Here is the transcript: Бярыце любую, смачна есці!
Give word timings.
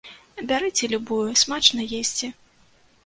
Бярыце 0.51 0.89
любую, 0.95 1.27
смачна 1.43 1.81
есці! 1.99 2.33